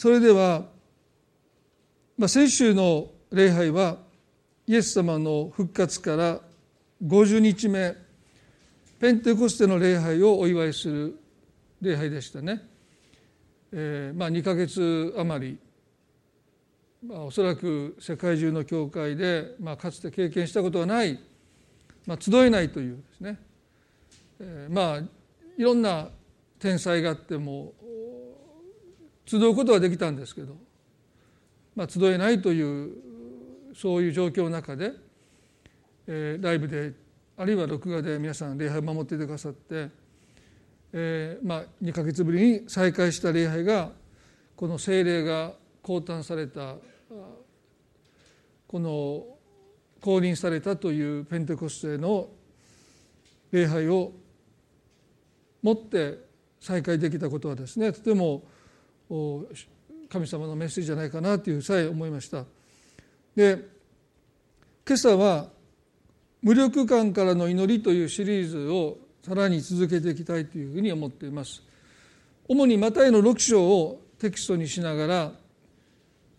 [0.00, 0.64] それでは、
[2.16, 3.98] まあ、先週の礼拝は
[4.66, 6.40] イエス様の復活から
[7.04, 7.94] 50日目
[8.98, 11.20] ペンテコステの礼拝をお祝いする
[11.82, 12.62] 礼拝でしたね。
[13.72, 15.58] えー、まあ2か月余り、
[17.06, 21.20] まあ、おそらく世界中の教会で、まあ、かつて経験したことはない、
[22.06, 23.38] まあ、集えないというですね、
[24.40, 24.98] えー、まあ
[25.58, 26.08] いろんな
[26.58, 27.74] 天才があっても
[29.30, 30.56] 集うことはできたんですけど、
[31.76, 32.96] まあ、集えないという
[33.76, 34.90] そういう状況の中で、
[36.08, 36.92] えー、ライブで
[37.36, 39.88] あるいは録画で皆さん礼拝を守っていてくださって、
[40.92, 43.92] えー、まあ2か月ぶりに再開した礼拝が
[44.56, 46.74] この聖霊が降誕された
[48.66, 49.24] この
[50.00, 52.30] 降臨されたというペンテコステの
[53.52, 54.12] 礼拝を
[55.62, 56.18] もって
[56.60, 58.42] 再開できたことはですねとても
[60.08, 62.44] 神様のメッセージじゃないかなというさえ思いました。
[63.34, 63.68] で
[64.86, 65.48] 今朝は
[66.42, 71.62] 無力感からの祈りというシリーズをさらに続けていきたいというふうに思っています。
[72.48, 75.32] 主にマタイの6章をテキストにしなが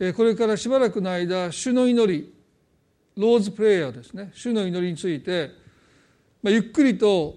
[0.01, 2.33] らこれからしばらくの間主の祈り
[3.15, 5.51] ローズプレイヤーですね主の祈りについて、
[6.41, 7.35] まあ、ゆっくりと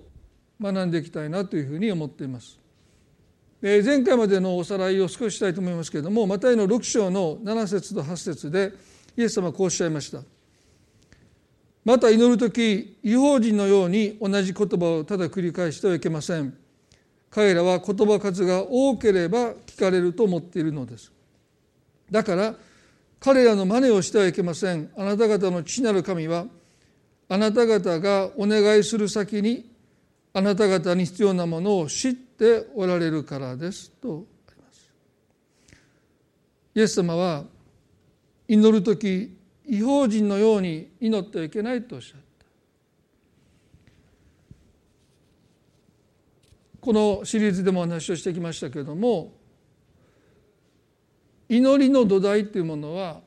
[0.61, 2.59] 学んでいきたいなというふうに思っています。
[3.65, 8.75] 前回までのおさらいを少ししたいと思いますけれどもマタイの6章の7節と8節で
[9.17, 10.21] イエス様はこうおっしゃいました。
[11.83, 16.55] また祈る時違法人のように同じ言葉をただ繰り返してはいけません。
[17.31, 21.11] 彼らは言葉数が多ければ聞かれると思っているのです。
[22.11, 22.55] だから
[23.19, 24.91] 彼らの真似をしてはいけません。
[24.95, 26.45] あなた方の父なる神は
[27.31, 29.71] あなた方がお願いする先に
[30.35, 34.27] あなた方に必要なものを知っておられるからですと。
[34.49, 34.91] あります
[36.75, 37.45] イエス様は
[38.49, 42.25] 祈る時違法人のように祈ってはいけないとおっしゃった。
[46.81, 49.33] このシリーズでもお話をしてきましたけれども
[51.49, 53.21] 祈りの土台っていうものは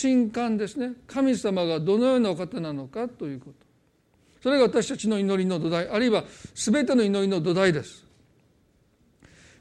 [0.00, 0.94] 神官ですね。
[1.06, 3.66] 神様がどのようなお方なのかということ。
[4.42, 6.24] それが私たちの祈りの土台あるいは
[6.54, 8.03] 全ての祈りの土台です。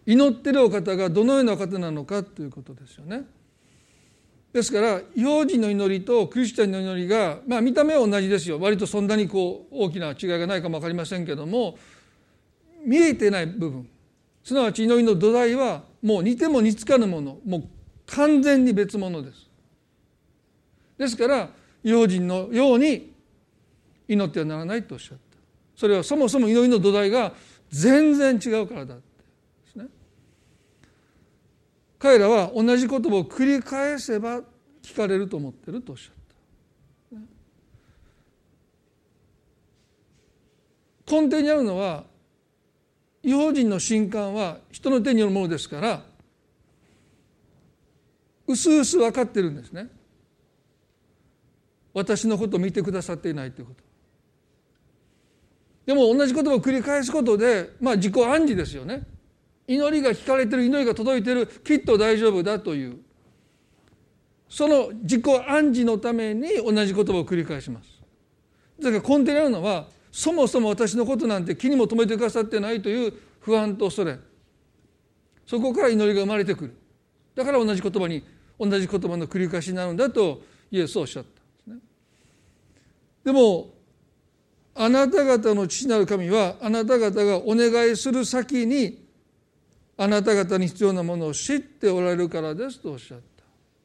[0.06, 3.24] 祈ってるお方がどのような方なのかということですよね。
[4.52, 8.60] ですから幼児の祈りとクリスチャンの祈りが、まあ、見た目は同じですよ。
[8.60, 11.78] 割とそんなにこう大きな違いがないかも分かりませんけども
[12.86, 13.90] 見えてない部分。
[14.44, 17.40] すなわち祈りの土台はもう似ても似つかぬもの。
[17.46, 17.64] もう
[18.06, 19.50] 完全に別物です。
[20.98, 21.50] ですから
[21.82, 23.12] 幼人のように
[24.08, 25.38] 祈ってはならないとおっしゃった。
[25.76, 27.34] それはそもそも祈りの土台が
[27.70, 28.98] 全然違うからだ。
[32.04, 34.42] 彼らは同じ言葉を繰り返せば
[34.82, 36.16] 聞かれると思ってるとおっしゃっ
[41.08, 41.16] た。
[41.16, 42.04] 根底にあるのは
[43.24, 46.04] 違法人の神官は人の手によるものですから
[48.48, 49.88] うすうす分かってるんですね。
[51.94, 53.84] 私のことを見てくださっていないということ。
[55.86, 59.13] でも同じ言葉を繰り返すことでまあ自己暗示ですよね。
[59.68, 62.98] 祈りが聞かれてる祈りが届いてるきっと大丈夫だという。
[64.50, 67.90] その自己暗示のために同じ言葉を繰り返します。
[68.80, 74.20] だから根底にあるのはそもそも私のことなんて気にも留めてくださってないという不安と恐れ。
[75.48, 76.76] そこから祈りが生まれてくる。
[77.36, 78.24] だから同じ言葉に
[78.60, 81.88] 同じ言葉の繰り返しになるんだとイエスはおっしゃったんですね。
[83.24, 83.74] でも
[84.76, 89.03] あなた方の父なる神はあなた方がお願いする先に
[89.98, 93.24] あなた方に必要なものを知っておられるからですとおっしゃった。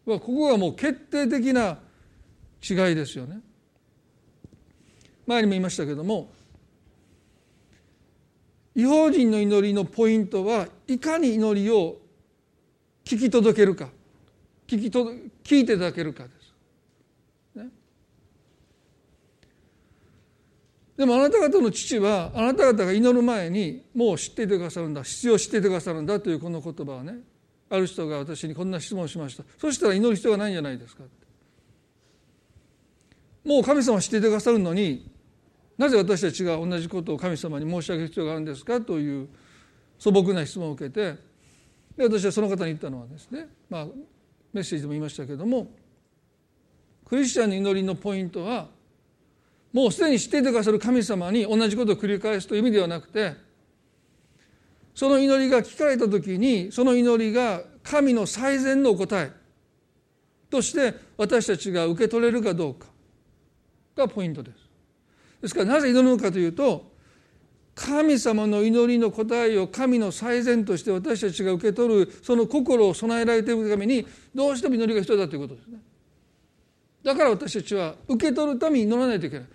[0.06, 1.78] ここがもう決定的な
[2.68, 3.40] 違いですよね。
[5.26, 6.30] 前にも言いましたけども
[8.74, 11.98] 違法人の祈りのポイントはいかに祈りを
[13.04, 13.90] 聞き届けるか。
[14.66, 15.12] 聞きと
[15.42, 16.30] 聞いていただけるかで
[20.98, 25.04] でもあなた方の父はあなた方が祈る前にもう知っていてくださるんだ。
[25.04, 27.20] 必要を知っていてくださるんだというこの言葉はね
[27.70, 29.44] ある人が私にこんな質問をしました。
[29.58, 31.04] そしたら祈る必要がないんじゃないですか。
[33.44, 35.08] もう神様を知っていてくださるのに
[35.78, 38.80] なぜ私たちが同じことを神様に申し上げる必要があるんですか？
[38.80, 39.28] という
[40.00, 41.14] 素朴な質問を受けて
[41.96, 43.86] で私はその方に言ったのはですね、まあ、
[44.52, 45.70] メッセージでも言いましたけども
[47.06, 48.66] クリスチャンの祈りのポイントは
[49.72, 53.34] もうすでに知っていてくださる神様に同じことを繰り返すという意味ではなくて
[54.94, 59.32] その祈りが聞かれた時にその祈りが神の最善の答え
[60.50, 62.86] として私たちが受け取れるかどうか
[63.96, 64.56] がポイントです。
[65.42, 66.90] ですからなぜ祈るのかというと
[67.74, 74.04] 神様の祈りの答えを神の最善として私たちが受け取るその心を備えられているために
[74.34, 75.78] どうしても祈りが必要だということですね。
[77.04, 79.48] だから私たちは受け取るために祈らないといけない。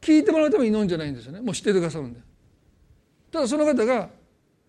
[0.00, 1.40] 聞いてもらうために祈るんじゃないんですよね。
[1.40, 2.20] もう知っててくださるんで。
[3.30, 4.08] ただその方が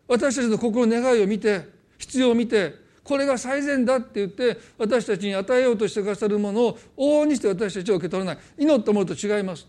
[0.07, 8.43] 私たちの心の願いを見て必要を見てこれが最善だって言って私たちに与えようとしてくださるものを往々にして私たちは受け取らない。
[8.57, 9.67] 祈ったものと違います。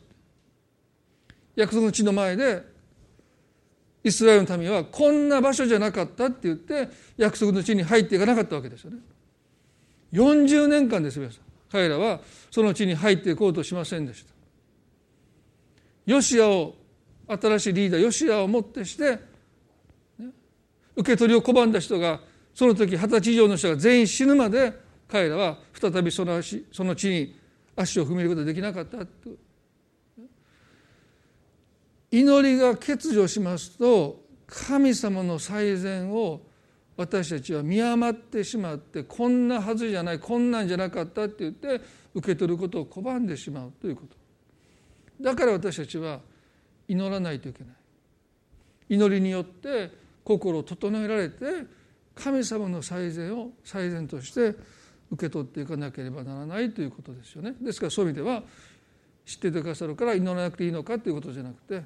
[1.54, 2.62] 約束の地の前で
[4.04, 8.98] イスラエルの民はこんな場所じゃなかったって言って約束の地に入っていかなかったわけですよね。
[10.12, 12.20] 40年間です皆さん彼らは
[12.50, 14.37] その地に入っていこうとしませんでした。
[16.08, 16.74] ヨシアを
[17.28, 19.18] 新しいリーダーヨシアをもってして、
[20.96, 22.20] 受け取りを拒んだ人が
[22.54, 24.72] その時二十歳以上の人が全員死ぬまで
[25.06, 27.38] 彼らは再びその足その地に
[27.76, 29.06] 足を踏み入れることができなかった
[32.10, 36.40] 祈りが欠如しますと神様の最善を
[36.96, 41.80] 私たちは見余ってしまってこんなはずじゃないこんなんじゃなかったって言って
[42.14, 44.27] 受け取ることを拒んでしまうということ。
[45.20, 46.20] だから私たちは
[46.86, 47.74] 祈らないといけない。
[48.88, 49.90] 祈りによって
[50.24, 51.36] 心を整えられて
[52.14, 54.54] 神様の最善を最善として
[55.10, 57.54] 受け取っていかなければならないということですよね。
[57.60, 58.42] ですからそういう意味では
[59.24, 61.82] 知っててくださるから祈らなくていいのかということじゃなくて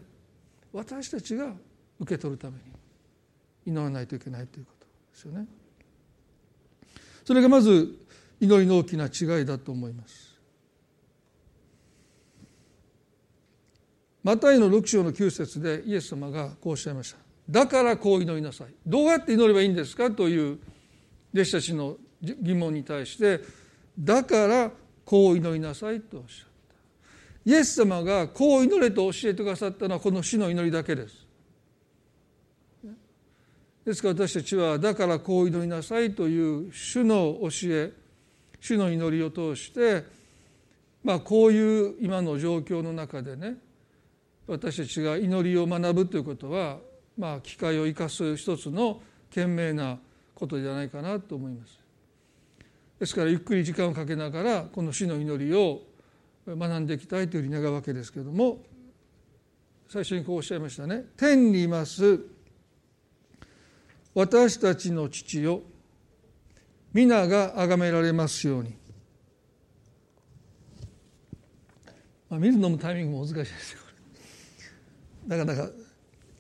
[0.73, 1.53] 私たちが
[2.01, 2.63] 受け取るために
[3.67, 5.47] 祈らないといけないということですよね。
[7.25, 7.97] それがまず
[8.41, 10.32] 祈りの大きな違いだと思います。
[14.23, 17.19] マタイの6章の9節でイエス様がこうおっしゃいました。
[17.51, 18.69] だからこう祈りなさい。
[18.87, 20.59] どうやって祈ればいいんですかという
[21.35, 23.41] 弟子たちの疑問に対して
[23.99, 24.71] だから
[25.05, 26.53] こう祈りなさいとおっしゃった。
[27.51, 31.27] イエス様がこう祈れと教えてくださったのはこの死の祈りだけです。
[33.85, 37.93] ですから私たちはだからこう祈りなさいという主の教え
[38.61, 40.05] 主の祈りを通して
[41.03, 43.57] まあこういう今の状況の中でね
[44.47, 46.79] 私たちが祈りを学ぶということは、
[47.17, 49.01] まあ、機会を生かす一つの
[49.31, 49.99] 賢明な
[50.35, 51.79] ことじゃないかなと思います。
[52.99, 55.83] ですからゆっくり時間をかけながらこの死の祈りを
[56.47, 58.59] 学んでいきたいというふうに願うわけですけれども
[59.89, 62.21] 最初にこうおっしゃいましたね「天にいます。
[64.15, 65.63] 私たちの父よ。
[66.93, 68.75] 皆が崇められますように」
[72.29, 73.81] まあ、見るのもタイミングも難しいですよ。
[75.27, 75.71] なかなか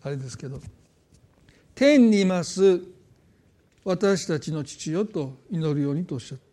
[0.02, 0.60] あれですけど
[1.74, 2.80] 「天にいます
[3.84, 6.52] 私たちの父よ」と祈るようにとおっしゃった。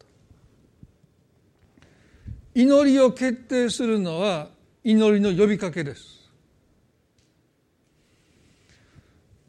[2.55, 4.49] 祈りを決定するのは
[4.83, 6.19] 祈りの呼びかけです。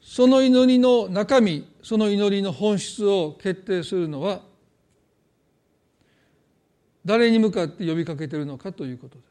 [0.00, 4.42] その祈りの中身その祈りの本質を決定するのは
[7.04, 9.29] 誰に向かって呼びかけているのかということです。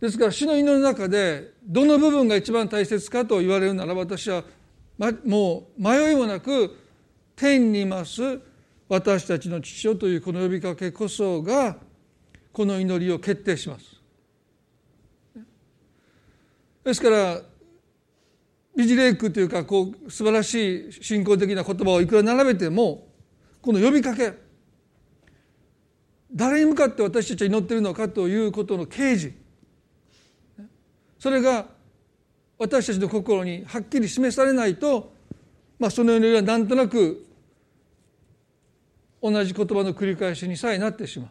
[0.00, 4.44] ですから主の祈りの中でどの部分が一番大切かと言われるなら私は
[5.24, 6.76] もう迷いもなく
[7.34, 8.40] 天にいます
[8.88, 11.76] 私たちの父よというこの呼びかけこそが
[12.52, 13.98] この祈りを決定します。
[16.84, 17.40] ですから
[18.74, 23.08] 美辞麗句というかこう素晴らしい信仰的な言葉をいくら並べても
[23.60, 24.32] この呼びかけ
[26.32, 29.34] 誰に向かって私たちは祈っているのかということの啓示
[31.18, 31.66] それが
[32.58, 35.12] 私たちの心にはっきり示されないと、
[35.78, 37.24] まあ、そのようにはなんとなく
[39.22, 41.28] 同じ言葉の繰り返しにさえなってしまう。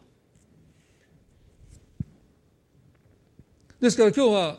[3.80, 4.58] ですから今日は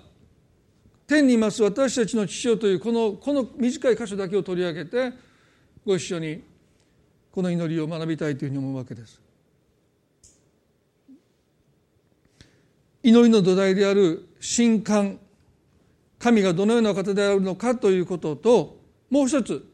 [1.06, 5.12] 天にいます私たちの父よというこのこの短い箇所だけを取り上げて
[5.84, 6.44] ご一緒に
[7.32, 9.20] この祈りを学びたいというふうに思うわけです。
[13.02, 15.18] 祈りの土台である神官
[16.18, 18.78] 神がどのような方であるのかということと
[19.10, 19.64] もう一つ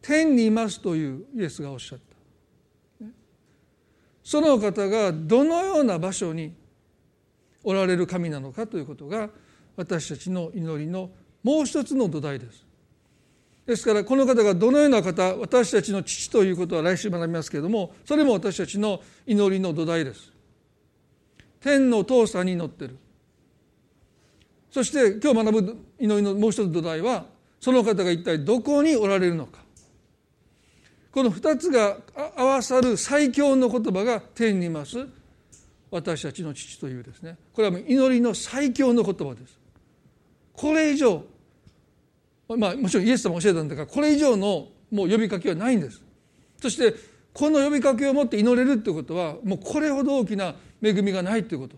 [0.00, 3.06] 天にいますというイエスがおっしゃった。
[4.24, 6.54] その方がどのような場所に
[7.64, 9.30] おられる神なのかということが
[9.76, 11.10] 私たちの祈りの
[11.42, 12.64] もう一つの土台です。
[13.66, 20.31] ですからこの方がどのような方私たちの父ということは来週学びますけれどもそれも私たちの祈りの土台です。
[21.62, 22.98] 天の父さんに乗ってる。
[24.70, 27.26] そして今日学ぶ祈りのもう一つ土台は
[27.60, 29.60] その方が一体どこにおられるのか。
[31.12, 31.98] この二つが
[32.36, 35.06] 合わさる最強の言葉が天にいます
[35.90, 37.36] 私たちの父というですね。
[37.52, 39.58] これはもう祈りの最強の言葉です。
[40.54, 41.22] これ以上
[42.48, 46.02] まあもちろんイエス様教えたんだからこれ以上のもう呼びかけはないんです。
[46.60, 46.94] そして
[47.32, 51.76] この呼びかけを持って祈れるということはもうこれほど大きな恵みがないということ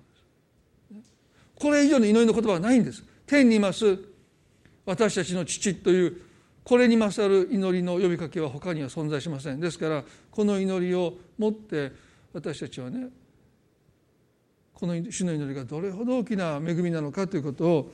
[1.57, 3.05] これ以上の祈りの言葉はないんです。
[3.27, 3.99] 天にいます
[4.85, 6.21] 私たちの父という
[6.63, 9.61] これに勝る祈りの呼びかけは他には存在しません。
[9.61, 11.93] ですからこの祈りを持って
[12.33, 13.09] 私たちはね
[14.73, 17.93] この主の祈りがどれほど大きな恵みなのかということを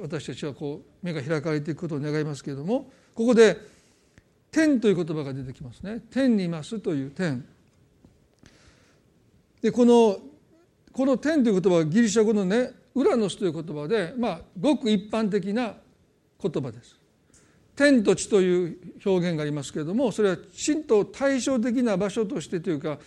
[0.00, 3.56] 私たちはこう目が開かれていくことを願いますけれどもここで
[4.50, 7.44] 「天」という言葉が出てきますね「天にいます」という「天」
[9.64, 10.18] でこの
[10.92, 15.74] この「天」という言葉はギリシャ語のね「ウラノス」という言葉でまあごく一般的な
[16.38, 17.00] 言葉です。
[17.74, 22.98] 天と地という表現がありますけれどもそれは地と対照的な場所としてというか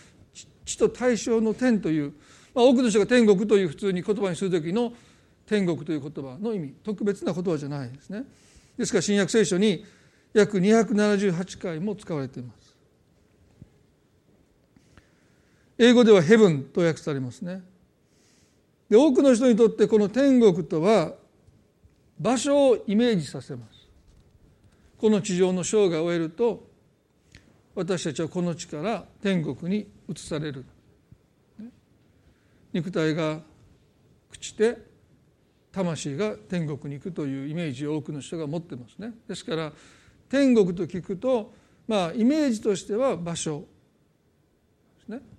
[0.64, 2.12] 地と対象の天という、
[2.52, 4.92] まあ、多くの人が天国という普通に言葉にする時の
[5.46, 8.24] 天国という言葉の意味特別な言葉じゃないですね。
[8.76, 9.84] ですから新約聖書に
[10.34, 12.67] 約278回も使われています。
[15.78, 17.62] 英語ではヘブンと訳されますね。
[18.90, 21.12] で多くの人にとってこの天国とは
[22.18, 23.88] 場所をイメージさせます。
[24.98, 26.66] この地上の生涯を終えると
[27.76, 30.64] 私たちはこの地から天国に移される。
[32.72, 33.40] 肉体が
[34.32, 34.78] 朽ちて
[35.70, 39.12] 魂が天国に行くというイメージを多くの人が持ってますね。
[39.28, 39.72] ですから
[40.28, 41.54] 天国と聞くと
[41.86, 43.60] まあイメージとしては場所
[44.98, 45.37] ですね。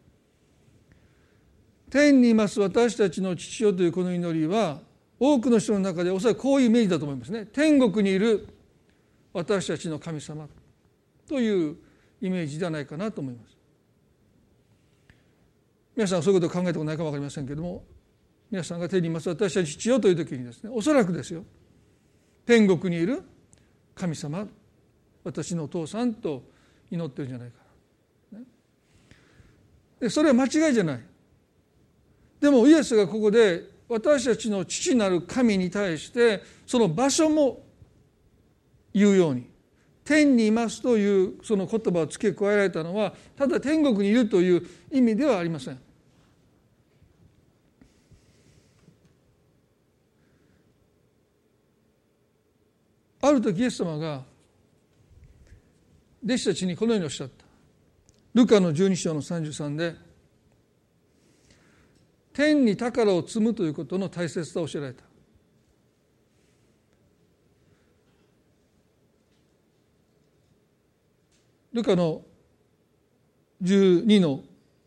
[1.89, 4.79] 天にいます私たちの父よというこの祈りは
[5.19, 7.45] 多くの人の中でおそらくこういうイメージだと思いますね。
[7.45, 8.47] 天国にいる
[9.33, 10.47] 私たちの神様
[11.27, 11.75] という
[12.21, 13.57] イメージではないかなと思います。
[15.95, 17.83] 皆さんそういうことを考えたことないか分かりませんけども
[18.49, 21.43] 皆さんが天にいます私たち父よという時にですねおそらくですよ
[22.45, 23.21] 天国にいる
[23.95, 24.47] 神様
[25.25, 26.43] 私のお父さんと
[26.89, 27.57] 祈ってるんじゃないか
[28.31, 28.39] な。
[29.99, 31.08] でそれは間違いじゃない。
[32.39, 37.63] でもイエスがここで私たちの父なる神に対してその場所も
[38.93, 39.49] 言うように
[40.03, 45.79] 天にいますというその言葉を付け加えられたのはただ天国にいるという意味ではありません。
[53.21, 54.23] ある時イエス様が
[56.23, 57.45] 弟子たちにこのようにおっしゃった
[58.33, 59.95] ルカの12章の33で
[62.39, 65.03] 天に宝を積むということの大切さを教えられた。
[71.73, 72.21] ルカの
[73.61, 74.41] 12の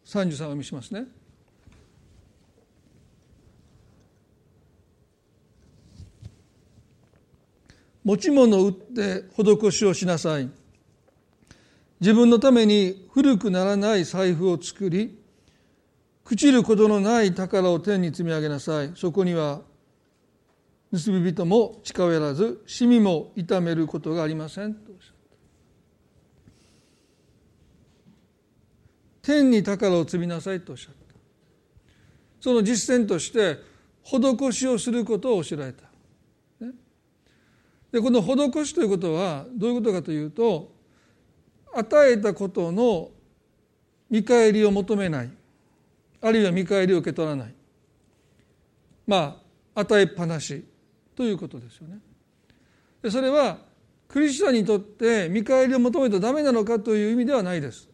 [0.06, 1.04] 33を見しますね。
[8.02, 10.48] 持ち物を売って施しをしなさい。
[12.00, 15.21] 自分のために古くならない財布を作り
[16.24, 18.92] 朽ちることのない宝を天に積み上げなさい。
[18.94, 19.62] そこには
[20.92, 24.74] 盗み人も近寄らずシミも痛めることがありません。
[24.74, 25.14] とおっしゃっ
[29.22, 30.60] た天に宝を積みなさい。
[30.60, 31.00] とおっしゃった。
[32.40, 33.58] その実践として
[34.04, 35.84] 施しをすることを教えられた。
[37.92, 40.72] でこの施しということはどういうことかというと
[41.74, 43.10] 与えたことの
[44.08, 45.30] 見返りを求めない。
[46.22, 47.54] あるいは見返りを受け取らない
[49.06, 49.42] ま
[49.74, 50.64] あ与えっぱなし
[51.16, 51.98] ということですよね。
[53.02, 53.58] でそれは
[54.08, 57.88] クリスチャンにとって見返りを求めてダメなのかという意味ではないです。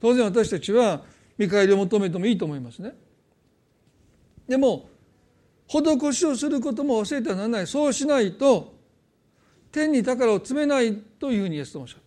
[0.00, 1.02] 当然私たちは
[1.38, 2.94] 見返りを求めてもいいと思いますね。
[4.48, 4.88] でも
[5.68, 8.74] 施しをすることも忘れてはならないそうしないと
[9.70, 12.02] 天に宝を詰めないというふうにイエスとおっしゃっ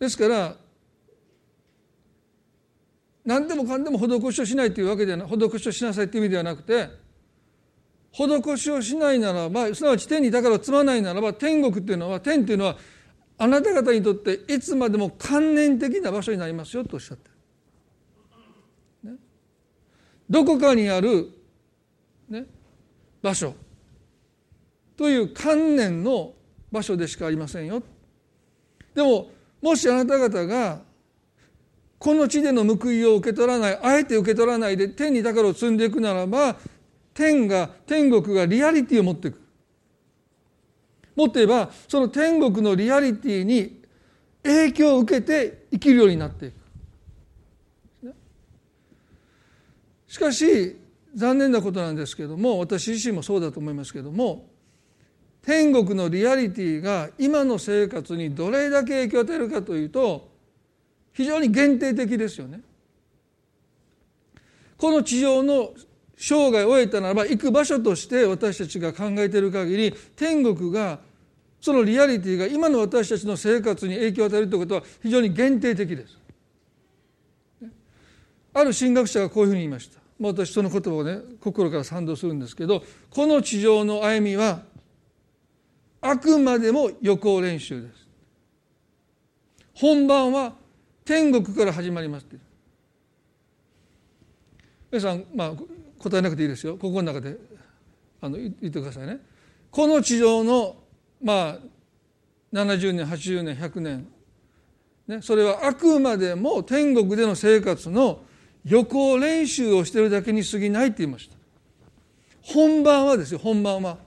[0.00, 0.56] ですから
[3.24, 6.88] 何でもかんでも施しをしないというわけではない施しをしなさいという意味ではなくて
[8.12, 12.76] 施しをしないならばすなわち天に宝を積まないならば天国っていうのは天っていうのは
[13.38, 17.30] あなた方にとっていつまでも観念的な場所になりますよとおっしゃって
[19.04, 19.18] る、ね、
[20.28, 21.40] どこかにある
[22.30, 22.46] ね、
[23.20, 23.54] 場所。
[24.96, 26.34] という観念の
[26.70, 27.82] 場所でしかありませんよ。
[28.94, 30.80] でももしあなた方が
[31.98, 36.56] この地での報いを受け取らないあえて受け取らないで天に宝を積んでいくならば
[37.12, 39.40] 天が天国がリアリティを持っていく
[41.14, 43.82] もっと言えばその天国のリアリティに
[44.42, 46.60] 影響を受けて生きるようになっていく。
[50.08, 50.76] しかし
[51.14, 54.49] 残念なことなんですけども私自身もそうだと思いますけども
[55.42, 60.28] 天国のリアリティが今の生活にどれだけ影響を与えるかというと
[61.12, 62.60] 非常に限定的ですよね。
[64.76, 65.72] この地上の
[66.16, 70.98] 生涯を終えたならば行く場所として私たちが考えている限り天国が
[71.60, 76.18] そのリアリティが今の私たちの生活に影響を与えるということは非常に限定的です。
[78.52, 80.00] ある神学者がこういうふうに言いました。
[80.20, 84.62] 私その言葉をね心から賛同するんですけどこの地上の歩みは
[86.00, 88.08] あくまでも予行練習です。
[89.74, 90.54] 本番は
[91.04, 92.26] 天国から始まります
[94.90, 95.52] 皆さんまあ
[95.98, 96.76] 答えなくていいですよ。
[96.76, 97.36] ここの中で
[98.20, 99.20] あの言ってくださいね。
[99.70, 100.76] この地上の
[101.22, 101.58] まあ
[102.52, 104.06] 70年80年100年
[105.06, 108.22] ねそれはあくまでも天国での生活の
[108.64, 111.36] 予行練習をしてるだけに過ぎないって言いました。
[112.42, 113.38] 本番はですよ。
[113.38, 113.98] 本番は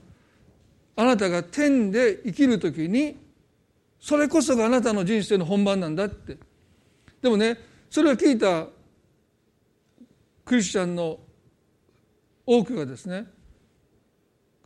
[0.96, 3.18] あなたが天で生きる時に
[4.00, 6.38] それこそがあなたの人生の本番なんだって。
[7.22, 7.58] でもね
[7.90, 8.68] それを聞いた
[10.46, 11.20] クリスチャンの
[12.46, 13.26] 多くがですね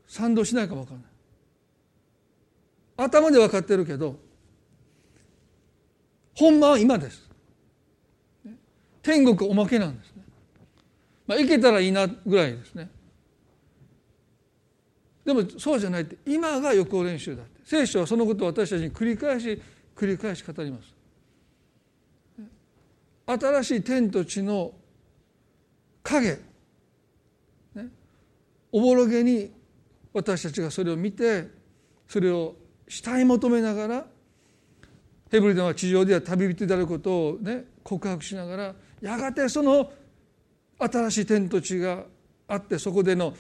[0.08, 1.08] 賛同しないかも分からない。
[3.10, 4.16] 頭で分かってるけど
[6.36, 7.28] 本番は今です。
[9.02, 10.24] 天国おまけなんですね。
[11.28, 12.90] まあ行けたらいいなぐらいですね。
[15.28, 17.60] でもそうじゃないって今が予行練習だって。
[17.66, 19.62] 聖書はそのことを私たちに繰り返し
[19.94, 20.96] 繰り返し語ります。
[23.26, 24.72] 新しい天と地の
[26.02, 26.40] 影、
[27.76, 27.88] ね、
[28.72, 29.52] おぼろげに
[30.14, 31.50] 私たちがそれを見て
[32.08, 32.56] それを
[32.88, 34.06] 慕い求めながら
[35.30, 39.92] ヘブルでは地上では旅人であることをね告白しながらやがてその
[40.80, 42.06] 新しい天と地が
[42.48, 43.34] あってそこでの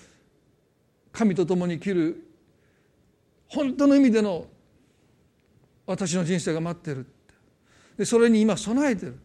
[1.17, 2.23] 神と共に生きる
[3.47, 4.45] 本当の意味での
[5.87, 7.07] 私の人生が待ってる。
[7.97, 9.17] でそれに今備えてる。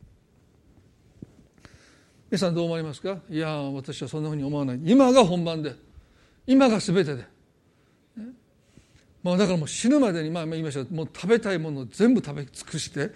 [2.30, 3.18] 皆さんどう思いますか？
[3.28, 4.80] いや私はそんなふうに思わない。
[4.82, 5.74] 今が本番で。
[6.46, 7.16] 今が全てで、
[8.16, 8.24] ね、
[9.22, 10.94] まあ、だからもう死ぬまでにまあ言いました。
[10.94, 13.10] もう食べたいものを全部食べ尽くして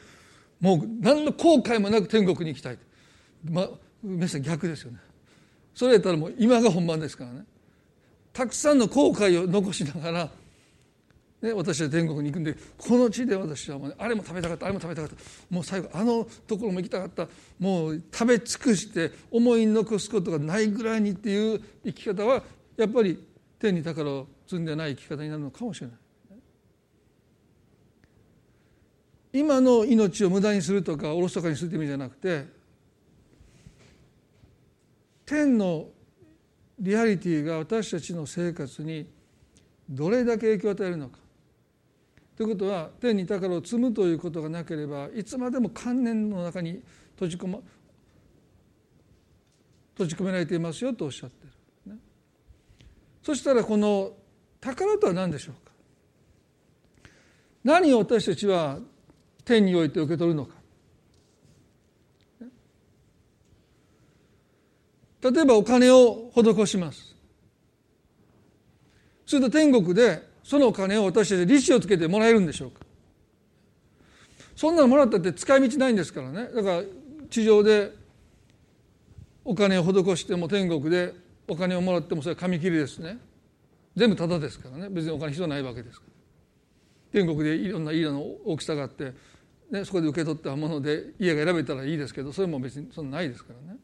[0.61, 2.79] もう何の後悔もなく天国に行きたい。
[3.49, 3.71] まあ
[4.03, 4.99] 皆さん逆ですよね。
[5.75, 7.45] それやったらもう今が本番ですからね。
[8.37, 10.31] たくさんの後悔を残しながら、
[11.41, 15.17] ね、私は天国に行くんでこの地で私はもう、ね、あれも食べたかったあれも食べたかった
[15.49, 22.43] もう最後あのところも行きたかったもう食べ尽くして思い残すことがないぐらいにっていう生き方は
[22.77, 23.25] やっぱり
[23.59, 25.97] 天に宝を積んでない生き方になるのかもしれない。
[29.33, 32.47] 今の命を無駄にするとかおろそかにするという意味じゃなくて
[35.25, 35.89] 天の
[36.79, 39.07] リアリティが私たちの生活に
[39.89, 41.19] どれだけ影響を与えるのか。
[42.37, 46.83] ということは天に宝を積むということがなければいつまでも観念の中に
[47.15, 47.61] 閉じ込,、ま、
[49.95, 51.47] 閉じ込められていますよとおっしゃって
[51.87, 51.99] る、ね、
[53.23, 54.13] そしたらこの
[54.61, 55.73] 宝とは何でしょうか。
[57.65, 58.79] 何を私たちは
[59.45, 60.56] 天において受け取るのか。
[65.23, 67.15] 例えばお金を施します。
[69.27, 72.81] すると天国でそのお金を私たち利子をつけてもらえるんでしょうか。
[74.55, 76.49] そんなのもらったって使い道ないんですからね。
[76.55, 76.83] だから
[77.29, 77.93] 地上で
[79.45, 81.13] お金を施しても天国で
[81.49, 83.19] お金をもらってもそれは紙切りですね。
[83.97, 84.89] 全部タダですからね。
[84.89, 87.21] 別にお金必要ないわけですから。
[87.21, 89.13] 天国でいろんな家の大きさがあって、
[89.71, 93.79] ね、そこで受け取ったもので家が選べたらいいですけどそれも別にそんなないですからね。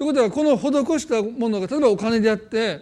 [0.00, 2.80] ということはこの施したものが例えばお金であって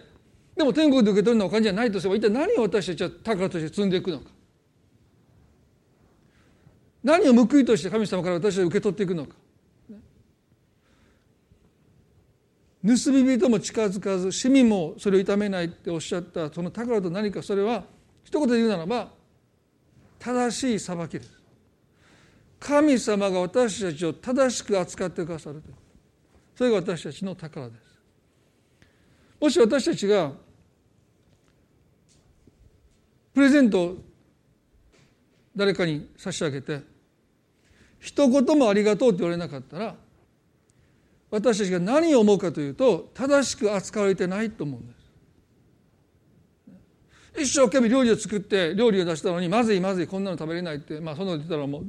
[0.55, 4.29] でも天国で受け取るのはお金じゃないとすれば一体何を私たちは宝として積んでいくのか？
[7.03, 9.35] 何を報いとして神様から私は受け取っていくのか？
[12.85, 17.83] 盗み人も近づかず市民もそれを痛めないっておっしゃったその宝と何かそれは
[18.23, 19.09] 一言で言うならば
[20.19, 21.33] 正しい裁きです。
[22.61, 25.75] 神様が私たちを正しく扱ってくださるという。
[26.59, 27.79] それが私たちの宝です。
[29.39, 30.33] もし私たちが
[33.33, 33.97] プレゼントを
[35.55, 36.81] 誰かに差し上げて
[37.99, 39.95] 一言もありがとうって言われなかったら
[41.31, 44.93] 私たちが何を思うかというと正しく扱われてないと思うんで
[47.37, 47.41] す。
[47.43, 51.83] 一生懸命料理を作って料理を出したのにまずいまずいこんなの食べれないってまあそんなの言ったらもう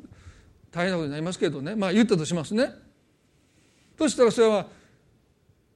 [0.71, 1.75] 大変なことになりますけどね。
[1.75, 2.89] まあ言ったとしますね。
[4.01, 4.67] そしたらそれは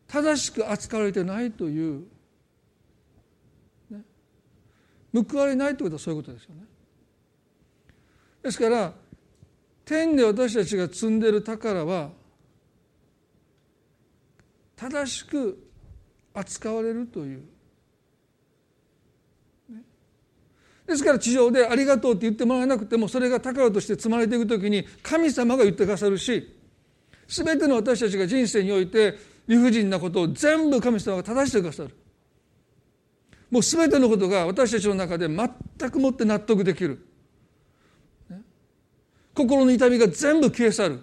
[0.08, 2.04] 正しく扱われてないという、
[3.90, 4.00] ね、
[5.12, 6.62] 報われないということはそういうことですよね。
[8.42, 8.94] ですから
[9.84, 12.12] 天で私たちが積んでいる宝は
[14.74, 15.62] 正しく
[16.32, 17.42] 扱われるという。
[20.86, 26.63] ですから地上でありがとうって言ってもらえなくてもそれが宝として積まれていく時に神様が言ってくださるし
[27.28, 31.90] 全ての私たちが人生において理不尽なことを全部神様が正してくださる。
[33.50, 37.06] もう全てのことが私たちの中で全くもって納得できる。
[39.34, 41.00] 心の痛みが全部消え去る。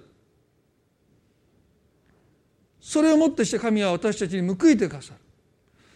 [2.80, 5.20] それをもってして神は私たちに報いてくださる。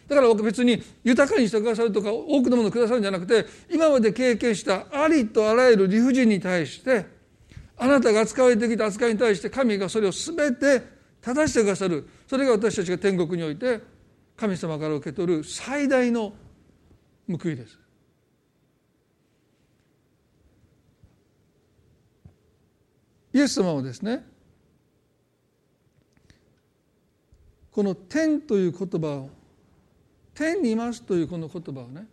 [0.08, 7.06] だから僕別に豊かにしてくださるとか多くのものをくださるんじゃなくて今まで経験したありとあらゆる理不尽に対して
[7.78, 10.82] あなたが扱われてきた扱いに対して神がそれを全て
[11.22, 12.08] 正してくださる。
[12.28, 13.82] それが私たちが天国において
[14.38, 16.34] 神様から受け取る最大の
[17.28, 17.80] 報いです。
[23.34, 24.26] イエス様はですね
[27.70, 29.30] この「天」という言葉を
[30.34, 32.08] 「天にいます」というこの言葉をね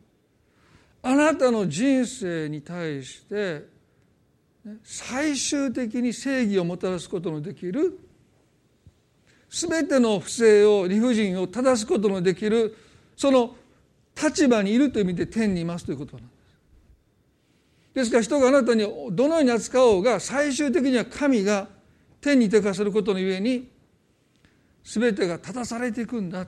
[1.00, 3.68] あなたの人生に対して
[4.84, 7.98] 最終的に正義をもたらすことのできる
[9.50, 12.76] 全ての不正を理不尽を正すことのできる
[13.16, 13.54] その
[14.20, 16.42] 立場にいるという意味で天にいますということなんです。
[17.94, 21.68] ですから人があなたにどのように扱おうが最終的には神が
[22.20, 23.68] 天に手かすることのゆえに
[24.84, 26.46] 全てが正されていくんだ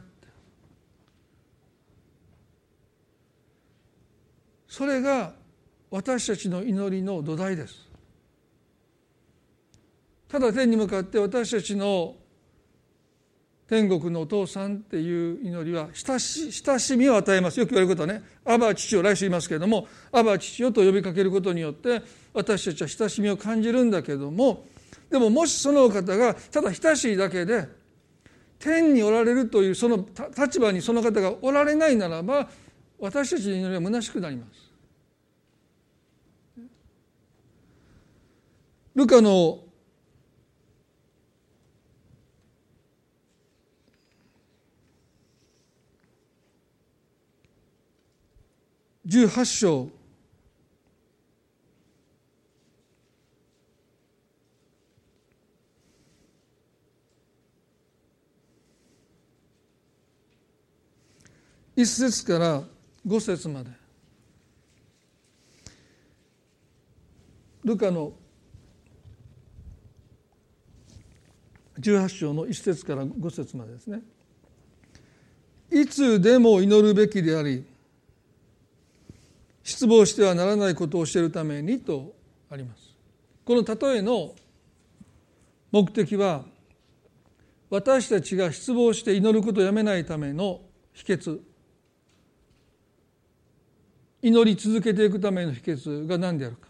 [4.68, 5.34] それが
[5.90, 7.93] 私たちの祈りの土台です
[10.34, 12.16] ただ天に向かって私たちの
[13.68, 24.66] 天国のお父さんっていう祈りは親し親しみを与えますよく言われることはね「アバ父を」来週言いますけれども「アバ父よ」と呼びかけることによって私たちは親しみを感じるんだけども
[25.08, 27.68] でももしその方がただ親しいだけで
[28.58, 30.04] 天におられるというその
[30.36, 32.50] 立場にその方がおられないならば
[32.98, 34.64] 私たちの祈りは虚しくなります。
[38.96, 39.63] ルカの
[49.06, 49.90] 18章。
[61.76, 62.62] 一節から
[63.04, 63.70] 五節まで。
[67.64, 68.12] ルカの
[71.80, 74.00] 18章の一節から五節までですね。
[75.70, 77.64] いつでも祈るべきであり
[79.64, 82.14] 失望してはならないことを教えるためにと
[82.50, 82.94] あります。
[83.44, 84.34] この例えの
[85.72, 86.44] 目的は
[87.70, 90.60] 私たちが失望して祈ることをやめないための
[90.92, 91.40] 秘訣
[94.22, 96.68] 祈り続けていくための秘訣が何であるか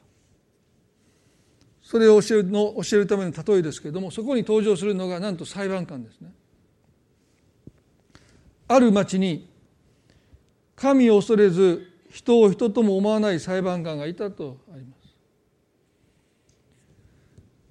[1.83, 6.33] それを教えるの教えるための例えですけれどもそこに登場するのがなんと裁判官ですね。
[8.67, 9.49] ある町に
[10.75, 15.17] 神を恐れず人を人とも思わない裁判官がいたとあります。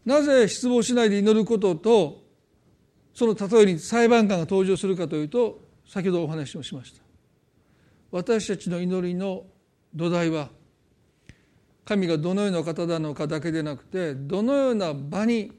[0.03, 2.25] なぜ失望しないで祈ることと
[3.13, 7.01] その例えに裁判官が登場するかというと先ほどお話もしました。
[8.11, 9.45] 私たちの祈りの
[9.95, 10.49] 土台は
[11.85, 15.53] 神がどのような方なのかだけでなくてどのような場に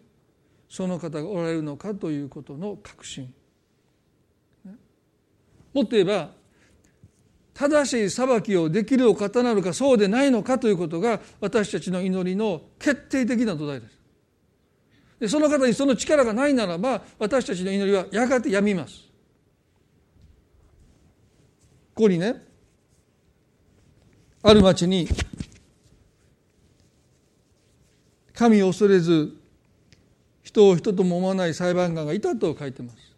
[0.68, 3.32] その方がおられるのかということの確信。
[5.72, 6.43] もっと言えば
[7.54, 13.98] 正しい裁きをできるお方なのかそうでないのかということが私たちの祈りの決定的な土台です。
[15.20, 19.04] でその方にその力がないならば私たちの祈りはやがてやみます。
[21.94, 22.42] ここにね
[24.42, 25.08] ある町に
[28.34, 29.32] 神を恐れず
[30.42, 33.13] 人を人とも思わない裁判官がいたと書いてます。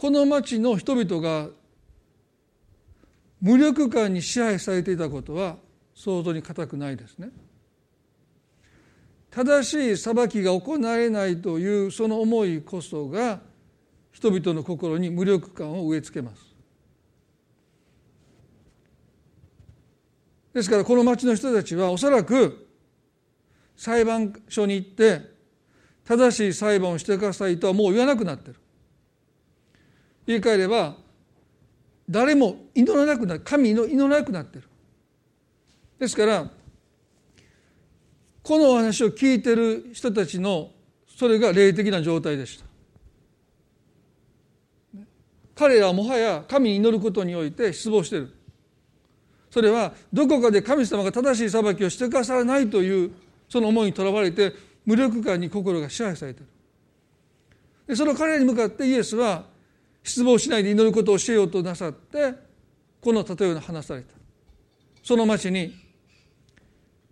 [0.00, 1.50] この町の人々が
[3.38, 5.56] 無力感に支配されていたことは
[5.94, 7.28] 想像に難くないですね。
[9.30, 13.40] 正しい裁きが行われないというその思いこそが
[14.10, 16.42] 人々の心に無力感を植え付けます
[20.54, 22.66] ですからこの町の人たちはおそらく
[23.76, 25.20] 裁判所に行って
[26.04, 28.56] 正しい裁判をしてくださいとはもう言わなくなってる
[30.30, 30.96] 言い換えれば
[32.08, 34.64] 誰も祈らなくなる神の祈らなくなってる。
[35.98, 36.50] ですから
[38.42, 40.70] このお話を聞いてる人たちの
[41.06, 42.64] それが霊的な状態でした。
[45.54, 48.34] 彼らはもはや神に祈ることにおいて失望してる。
[49.50, 53.10] それはどこかで神様が正しい裁きをしてくださらないという
[53.48, 54.54] その思いにとらわれて
[54.86, 56.46] 無力感に心が支配されてる。
[57.86, 59.44] でその彼らに向かってイエスは
[60.02, 62.34] 失望しないで祈ることを教えようとなさって
[63.00, 64.14] この例えを話された。
[65.02, 65.74] その町に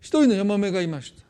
[0.01, 1.29] 一人のヤマメがいました。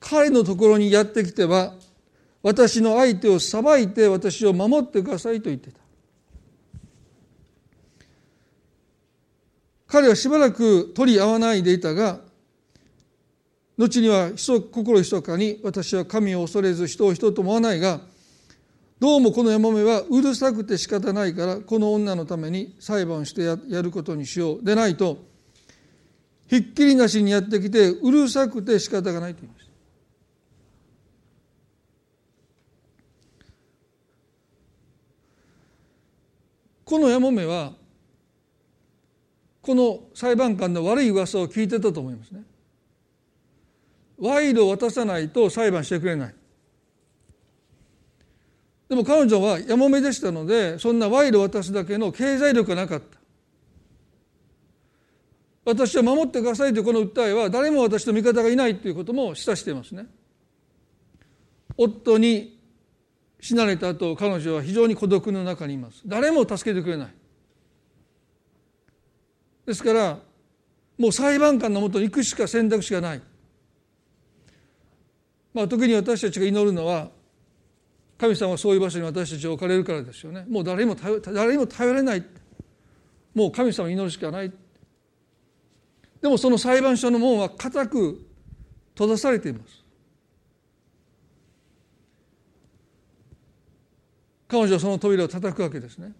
[0.00, 1.74] 彼のところにやってきては
[2.42, 5.80] 私の相手を裁いて私を守ってくださいと言ってた。
[9.86, 12.20] 彼はしばらく取り合わないでいたが
[13.78, 18.00] 後には心ひそかに私は神を恐れず人を人と思わないが
[18.98, 25.18] どうもこのヤマメはうるさくて仕方ないからこの女のために裁判してやることにしようでないと
[26.48, 29.68] ひっきりなしにやってきてうるさくて仕方がないと言いました
[36.84, 37.74] このヤモメは
[39.62, 42.42] この裁判官の悪い噂を聞いてたと思いますね。
[44.18, 46.34] 賄賂を渡さないと裁判してくれない。
[48.88, 53.18] でも彼女はやもめでしたのでそんな賄賂を渡すだけの経済力がなかった。
[55.64, 60.06] 私を守ってくださいというこの訴えは誰も私の味方がいないということも示唆していますね。
[61.76, 62.58] 夫に
[63.40, 66.00] 死なれた後彼女は非常に孤独の中にいます。
[66.06, 67.08] 誰も助けてくれない。
[69.66, 70.18] ですから
[70.96, 73.20] もう裁判官のもとに行くしか選択肢がない、
[75.58, 77.10] まあ、特に私たちが祈るのは
[78.16, 80.46] 神様はそういう場所に私たちを置かれるからですよね。
[80.48, 82.24] もう誰にも誰にも頼れない。
[83.34, 84.52] もう神様に祈るしかない。
[86.22, 88.24] でもその裁判所の門は固く
[88.94, 89.84] 閉ざされています。
[94.46, 96.12] 彼女はその扉を叩くわけですね。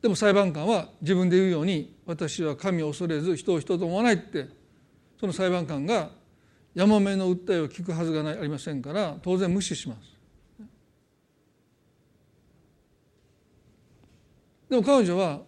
[0.00, 4.46] でも裁判官は自分で言うように私は神を恐れず人を人と思わないって
[5.18, 6.16] その裁判官が
[6.74, 10.00] やもめの訴えを聞くはずがないありませんから当然無視します。
[14.68, 15.40] でも彼女は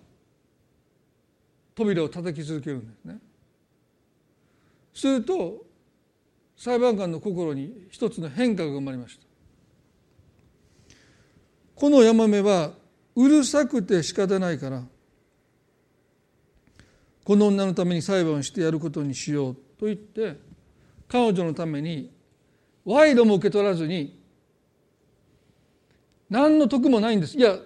[1.74, 3.18] 扉を叩き続けるんですね。
[4.94, 5.64] すると
[6.56, 9.24] 裁判官の心に一つの変化が生まれました。
[11.74, 12.72] このヤマメは
[13.16, 14.85] うるさくて仕方ないから
[17.24, 20.37] この女のために裁判をしてやることにしようと言って
[21.11, 22.12] 彼女のために
[22.85, 24.18] 賄賂も受け取らずに
[26.31, 27.37] 何の得もないんです。
[27.37, 27.59] いや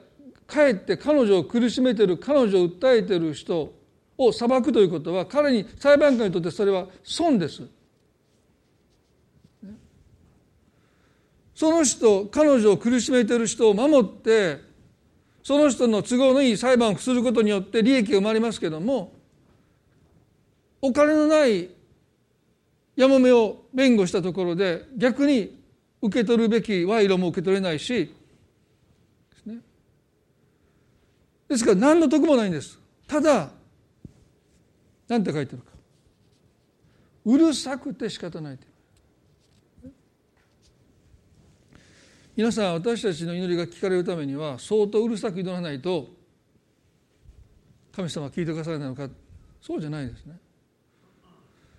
[0.46, 3.74] かえって彼女を苦しめてる彼女を訴えてる人
[4.16, 7.62] を裁くということは彼に裁判官にとってそれは損です。
[11.54, 14.58] その人彼女を苦しめている人を守って
[15.42, 19.12] その人の都合のいい裁判をすることによって利益が生まれますけども
[20.80, 21.73] お金のない
[22.96, 25.62] やもめを弁護したところで逆に
[26.00, 28.08] 受け取るべき賄賂も受け取れないしで
[29.42, 29.58] すね。
[31.48, 32.78] ですから何の得もないんです。
[33.06, 33.50] ただ
[35.08, 35.70] 何て書いてるか。
[37.24, 38.58] うるさくて仕方ない
[42.36, 46.08] 皆さん私たちの祈りが聞かれるためには相当うるさく祈らないと
[47.94, 49.08] 神様は聞いてくださらないのか。
[49.62, 50.36] そうじゃないですね。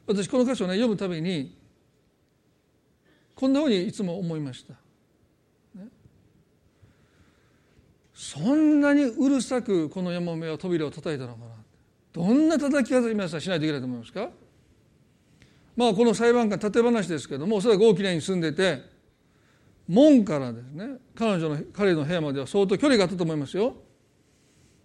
[0.08, 1.58] 私この箇所をね読むたびに
[3.34, 4.74] こんなふうにいつも思いました、
[5.80, 5.88] ね、
[8.14, 11.56] そんなにうるさくこのヤマメは扉を叩いたのかな。
[12.14, 14.30] どんな叩き方皆さんしないといけないと思いますか。
[15.76, 18.82] まあこの裁判官例え話ですけどもおそらく大きな家に住んでて
[19.90, 23.76] 門からですね彼女の彼の部屋までは相当距離があったと思いますよ。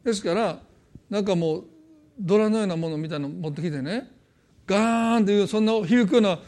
[0.03, 0.61] ですから
[1.09, 1.65] なんかもう
[2.19, 4.11] ドラのようなものみたいなの持ってきてね
[4.71, 6.39] ガーンというそんな響くような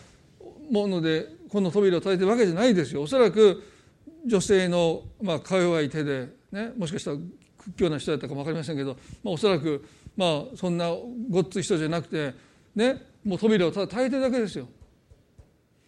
[0.70, 3.60] ものでこの扉を叩いてるわけじゃないですよおそらく
[4.24, 7.16] 女性のまあか弱い手でねもしかしたら
[7.58, 9.84] 屈強な人だったかも分かりませんけど、まあ、おそらく
[10.16, 10.90] まあそんな
[11.30, 12.32] ごっつい人じゃなくて
[12.76, 14.68] ねもう扉をただ耐えてるだけですよ。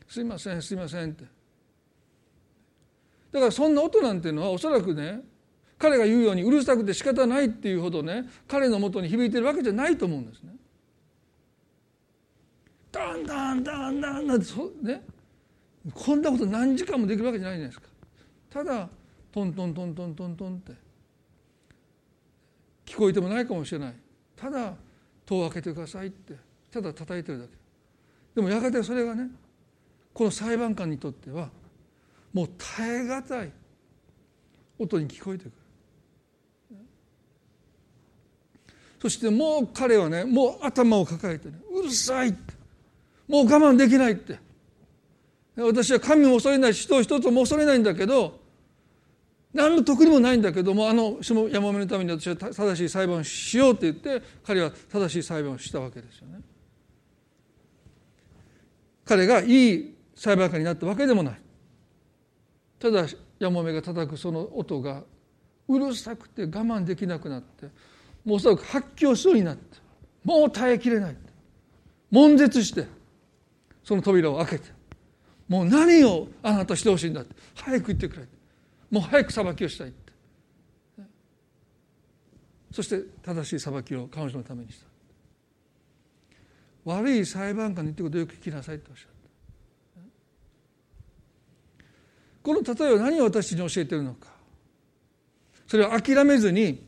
[0.08, 1.24] すいませんすいませんって
[3.32, 5.20] だからそんな音なんていうのはおそらくね
[5.78, 10.53] 彼が言うようにうるさくて仕方ないっていうほどね彼のもとに響いてるわけじゃないと思うんですね。
[13.24, 15.02] ダンダンダンダンダンってそね。
[15.92, 17.88] こんなこと何時間もできるわけじゃないじゃないですか。
[18.50, 18.88] ただ
[19.32, 20.72] トントントントントントンって。
[22.86, 23.94] 聞こえてもないかもしれない。
[24.36, 24.74] ただ
[25.26, 26.34] 戸を開けてくださいって。
[26.70, 27.50] ただ叩いてるだけ。
[28.34, 29.30] でもやがてそれがね
[30.12, 31.50] この裁判官にとっては
[32.32, 33.52] もう耐え難い
[34.78, 35.52] 音に聞こえてくる。
[39.00, 42.53] そしてもう彼はねもう頭を抱えてねうるさいって。
[43.28, 44.38] もう我慢できないって
[45.56, 48.40] 私は神も恐れない人を一つも恐れないんだけど
[49.52, 56.40] 何の得にもないんだけどもあの山目のために私は正しい裁判をしようって言って彼は正しい裁判をしたわけですよね。
[59.04, 61.40] 彼がいい裁判官になったわけでもない。
[62.80, 63.06] ただ
[63.38, 65.04] 山目が叩くその音が
[65.68, 67.66] うるさくて我慢できなくなって
[68.24, 69.78] もうおそらく発狂しそうになって
[70.24, 71.16] もう耐えきれない
[72.10, 72.86] 悶絶して
[73.84, 74.70] その扉を開けて
[75.46, 77.34] もう何をあなたしてほしいんだって。
[77.54, 78.26] 早く言ってくれ
[78.90, 80.12] もう早く裁きをしたいって。
[82.72, 84.86] そして正しい裁きを彼女のためにした。
[86.84, 89.14] 悪い裁判官に言ってことをよく聞きなさいっておっしゃった。
[92.42, 94.28] この例えは何を私に教えてるのか。
[95.66, 96.86] それは諦めずに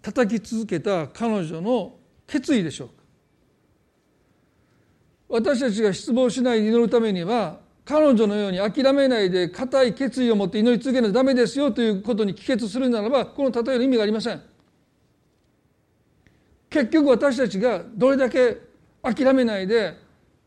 [0.00, 2.90] 叩き続けた彼女の決意でしょう
[5.28, 14.42] 私たちが失望しないで祈るためには彼女のように諦めないで固い決意を持って祈り続けないとダメですよということに帰結するならばこの例えの意味がありません。
[16.70, 18.58] 結局私たちがどれだけ
[19.02, 19.96] 諦めないで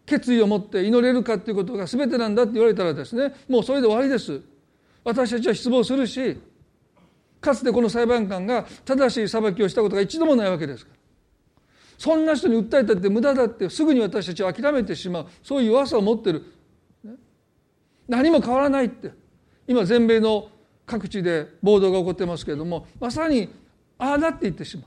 [0.05, 4.41] 決意を持って祈れるかということが全てなんだって言われたらですねもうそれで終わりです。
[5.03, 6.39] 私たちは失望するし
[7.39, 11.00] かつてこの裁判官が正しい裁きをしたことが一度もないわけですから。
[12.01, 15.27] そんな人に訴えたって無駄だってすぐに私たちは諦めてしまう。
[15.43, 16.43] そういう弱さを持ってる、
[18.07, 19.11] 何も変わらないって。
[19.67, 20.49] 今全米の
[20.87, 23.49] 各地で暴動が起こってますけれどもまさに
[23.99, 24.85] ああなって言ってしまう。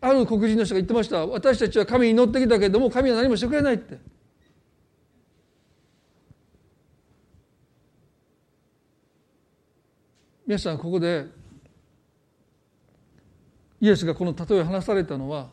[0.00, 1.26] ある黒人の人が言ってました。
[1.26, 3.98] 私たちは神に祈ってきたけれども神は何もしてくれないって。
[10.46, 11.26] 皆さんここで
[13.80, 15.48] イエスがこの例えを話されたのは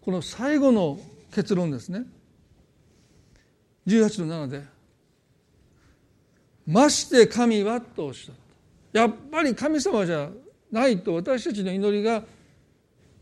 [0.00, 0.98] この最後の
[1.32, 2.04] 結論ですね。
[3.86, 4.64] 18の7で
[6.66, 8.34] 「まして神は」とおっしゃっ
[8.92, 9.00] た。
[9.00, 10.30] やっぱり神様じゃ
[10.72, 12.24] ないと私たちの祈りが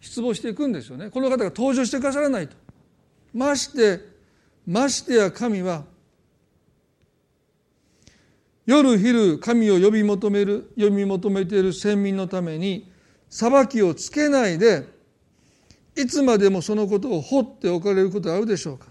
[0.00, 1.10] 失望していくんですよね。
[1.10, 2.54] この方が登場してくださらないと。
[3.32, 4.00] まして
[4.66, 5.84] ましてや神は
[8.66, 12.90] 夜昼神を呼び求める呼び求めている先民のために
[13.34, 14.86] 裁きをつけないで
[15.96, 18.86] いつまでもそのことを放っておかれることはあるでしょうか。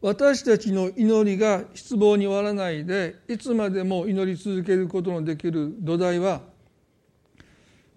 [0.00, 6.42] 私たちの祈りが失望に終わらないでいつまでも祈り続けることのできる土台は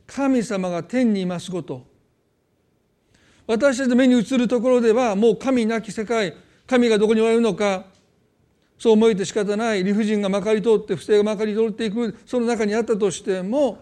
[0.07, 1.85] 神様が天にいますこと。
[3.45, 6.33] 私たちの目に映るところではもう神なき世界
[6.65, 7.92] 神がどこにおられるのか
[8.83, 13.79] そう思えて仕方ない理不尽がまかり通って不正がまかり通っていくその中にあったとしても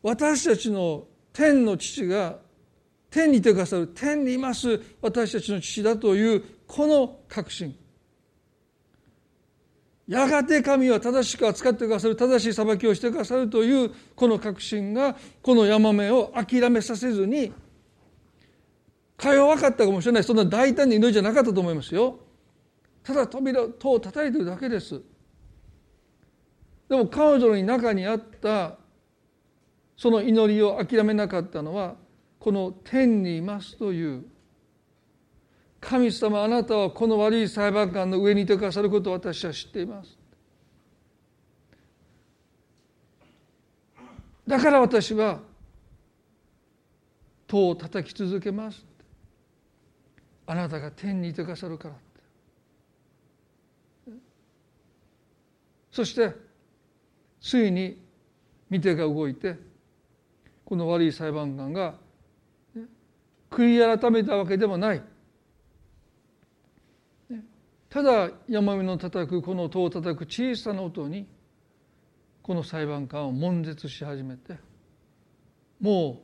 [0.00, 2.38] 私たちの天の父が
[3.10, 7.74] 天にいてくださる天にいます私たちの父だというこの確信。
[10.06, 17.52] やがて神は正しく扱ってくださる正しい裁きをしてくださるというこの確信がこのヤマメを諦めさせずに
[19.16, 22.20] か弱かったかもしれないそんな大胆な祈りじゃなかったと思いますよ。
[23.04, 25.00] ただ扉戸を叩いてるだけです。
[26.88, 28.78] でも彼女の中にあった
[29.96, 31.96] その祈りを諦めなかったのは
[32.38, 34.24] この天にいますという。
[35.80, 40.16] 神様あなたはこの悪い裁判官の上にいてくださることを私は知っています。
[44.46, 45.40] だから私は
[47.46, 48.82] 戸を叩き続けます。
[50.46, 51.94] あなたが天にいてくださるから。
[55.94, 56.32] そして
[57.40, 57.96] ついに
[58.68, 59.56] 見てが動いて
[60.64, 61.94] この悪い裁判官が
[63.48, 65.02] 悔い改めたわけでもない。
[67.88, 71.28] ただ山の叩くこの塔を叩く小さな音に
[72.42, 74.56] この裁判官を悶絶し始めて
[75.80, 76.20] も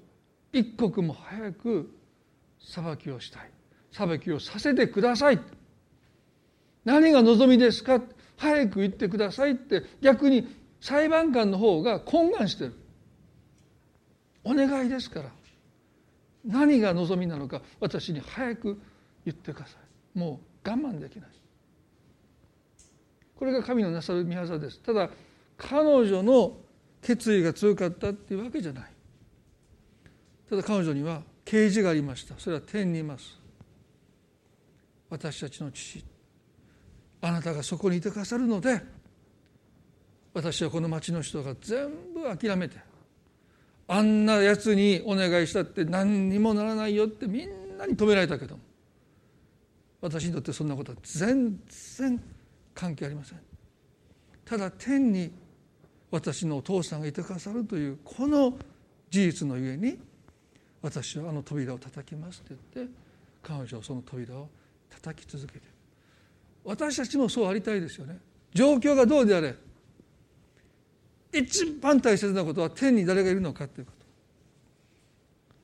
[0.52, 1.96] う一刻も早く
[2.58, 3.50] 裁きをしたい。
[3.92, 5.38] 裁きをさせてください。
[6.84, 8.02] 何が望みですか？
[8.41, 10.49] 早く言ってくださいって逆に
[10.80, 12.74] 裁判官の方が懇願してる。
[14.43, 15.30] お願いですから。
[16.43, 18.80] 何が望みなのか私に早く
[19.26, 19.76] 言ってくださ
[20.14, 20.18] い。
[20.18, 21.28] もう我慢できない。
[23.36, 24.80] これが神のなさる御業です。
[24.80, 25.11] ただ
[25.59, 26.57] 彼女の
[27.03, 28.84] 決意が強かったっていうわけじゃない。
[30.49, 32.36] ただ彼女には啓示がありました。
[32.38, 33.38] それは天にいます。
[35.11, 36.09] 私たちの父。
[37.22, 38.80] あなたがそこにいてくださるので
[40.32, 42.76] 私はこの町の人が全部諦めて
[43.88, 48.62] あんなやつにお願いしたって何にもならないよってみんなに止められたけども
[50.00, 51.58] 私にとってそんなことは全
[51.98, 52.22] 然
[52.74, 53.40] 関係ありません。
[54.44, 55.30] ただ天に
[56.10, 58.54] 私のお父さんがいてくださるというこの
[59.10, 59.98] 事実のゆえに
[60.82, 62.92] 私はあの扉を叩きますって言って
[63.42, 64.48] 彼女はその扉を
[64.88, 65.66] 叩き続けて
[66.64, 68.18] 私たちもそうありたいですよね。
[68.54, 69.54] 状況がどうであれ
[71.32, 74.06] 一番大切なことは天に誰がいるのかということ。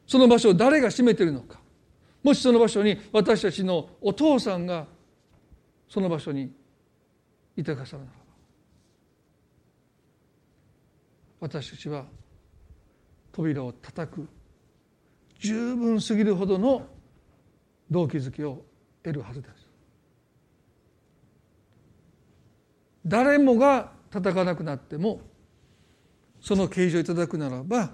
[0.07, 1.61] その場所を誰が占めているのか。
[2.23, 4.87] もしその場所に私たちのお父さんが
[5.89, 6.53] その場所に
[7.57, 8.27] いてくださるならば
[11.41, 12.05] 私たちは
[13.33, 14.29] 扉を叩く
[15.39, 16.87] 十分すぎるほどの
[17.91, 18.65] 動機づけを
[19.05, 19.56] 得るはずです。
[23.07, 25.21] 誰もが叩かなくなっても
[26.41, 27.91] その啓示をいただくならば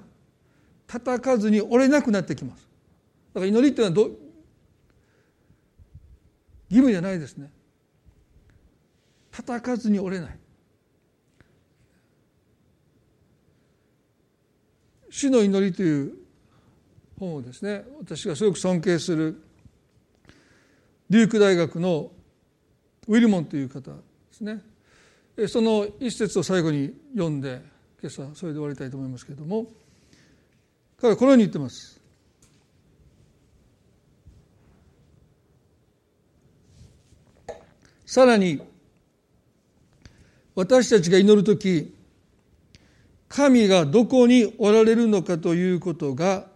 [0.87, 2.69] 叩かずに折れなくなってきます。
[3.35, 4.15] だから祈りっていうのはど
[6.69, 7.51] 義務じゃないですね。
[9.31, 10.39] 叩かずに折れない。
[15.11, 16.15] 主の祈りという
[17.19, 19.43] 本をですね私がすごく尊敬する
[21.11, 22.11] デューク大学の
[23.09, 23.97] ウィルモンという方で
[24.31, 24.63] すね。
[25.49, 27.63] その一節を最後に読んで
[28.03, 29.67] 今朝それで終わりたいと思いますけれども
[31.01, 32.01] 彼はこのように言ってます。
[38.07, 38.61] さらに
[40.55, 41.95] 私たちが祈る時
[43.27, 46.47] 神がどこにおられるのかということが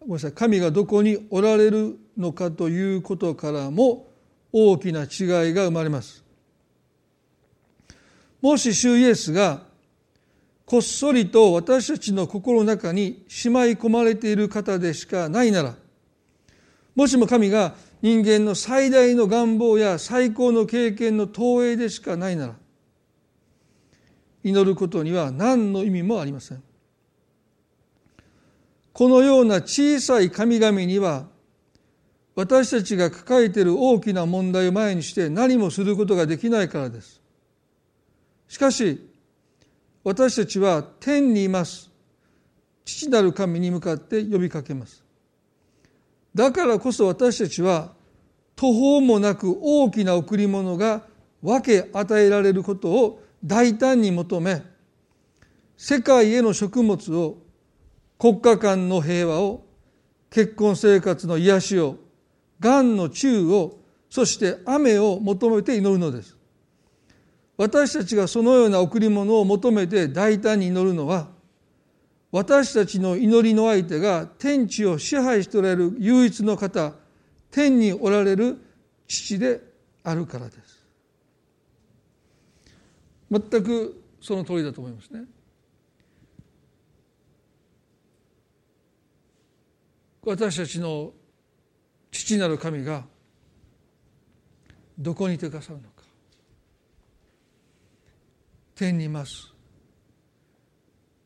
[0.00, 4.06] ごめんなさい神がどこにおられるのかということからも
[4.52, 6.27] 大きな違いが生まれます。
[8.40, 9.62] もし主イエスが
[10.64, 15.74] こっそりと私たちの心の中にしまい込まれている方でしかないなら
[16.94, 22.54] もしも神が人間の最大の願望や最高の経験の投影でしかないなら
[24.44, 26.62] 祈ることには何の意味もありません。
[28.92, 31.26] このような小さい神々には
[32.34, 37.20] 私たちが抱えている大きな問題を前にして何もすることができないからです。
[38.48, 39.08] しかし
[40.02, 41.90] 私たちは天にいます。
[42.84, 45.04] 父なる神に向かって呼びかけます。
[46.34, 47.92] だからこそ私たちは
[48.56, 51.02] 途方もなく大きな贈り物が
[51.42, 54.62] 分け与えられることを大胆に求め
[55.76, 57.38] 世界への食物を
[58.18, 59.64] 国家間の平和を
[60.30, 61.96] 結婚生活の癒しを
[62.60, 63.78] がんの治癒を
[64.10, 66.37] そして雨を求めて祈るのです。
[67.58, 71.28] 私たちがそのような贈り物を求めて大胆に祈るのは
[72.30, 76.94] 私たちの祈りの相手が天地を支配しておられる唯一の方
[77.50, 78.58] 天におられる
[79.08, 79.60] 父で
[80.04, 80.86] あるからです
[83.30, 85.24] 全くその通りだと思いますね。
[90.22, 91.12] 私たちの
[92.10, 93.04] 父なる神が
[94.98, 96.07] どこにいてくださるのか
[98.78, 99.52] 天にいます。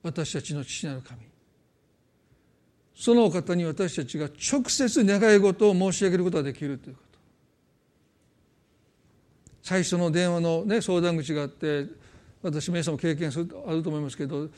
[0.02, 1.20] 私たちの父なる神。
[2.94, 7.18] そのお方に私たちが直接願い事を申し上げることができるということ。
[9.62, 11.88] 最初の電話の、ね、相談口があって
[12.42, 14.48] 私皆さんも経験するあると思いますけど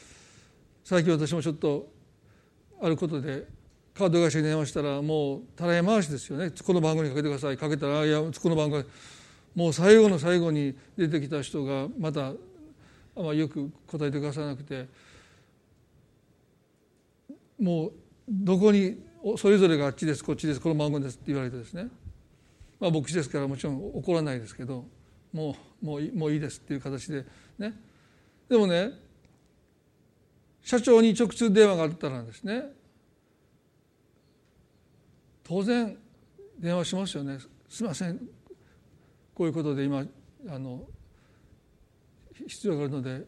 [0.84, 1.88] 最近私もちょっと
[2.80, 3.44] あることで
[3.92, 6.52] カード会社に電話したらもうたらい回しですよね。
[6.64, 7.56] この番号にかけてください。
[7.56, 8.82] かけたらいやこの番号
[9.56, 12.32] もう最後の最後に出てきた人がまた
[13.16, 14.88] あまよく答えてくださらなくて
[17.58, 17.92] もう
[18.28, 18.98] どこに
[19.36, 21.88] それぞれがあっちですこっちですこの番号ですって言われてですね。
[22.80, 24.84] まあ牧師ですからもちろん怒らないですけど
[25.32, 27.24] もうもうもういいですっていう形で
[27.58, 27.74] ね。
[28.48, 28.90] でもね
[30.62, 32.64] 社長に直通電話があったらですね
[35.42, 35.96] 当然
[36.58, 37.38] 電話しますよね。
[37.68, 38.18] すみません。
[39.34, 40.04] こういうことで今
[40.48, 40.86] あの
[42.46, 43.24] 必要があるので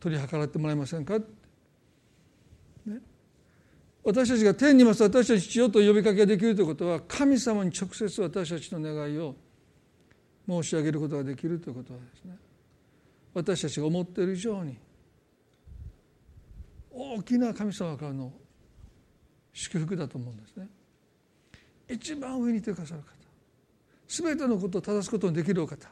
[0.00, 1.24] 取り計らってもらえませんか、ね、
[4.04, 9.34] 私たちが天にいます私たち父よと呼びかけができるということは神様に直接私たちの願いを
[10.48, 12.36] 申し上げることができるということはですね。
[13.34, 14.78] 私たちが思っている以上に
[16.92, 18.32] 大きな神様からの
[19.52, 20.68] 祝福だと思うんですね。
[21.88, 23.08] 一番上にいてくださる方
[24.08, 25.88] 全てのことを正すことのできるお方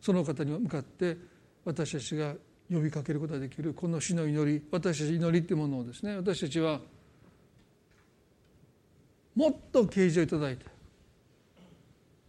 [0.00, 1.16] その方に向かって
[1.64, 2.34] 私たちが
[2.70, 6.80] 呼びかけることができるこの死の祈り私たち祈りっていうものをですね私たちは
[9.34, 10.64] もっと啓示をいただいて、